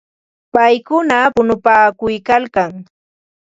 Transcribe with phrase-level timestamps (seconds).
[0.53, 2.71] Paykuna punupaakuykalkan.